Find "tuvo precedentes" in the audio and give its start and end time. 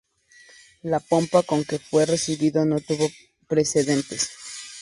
2.79-4.31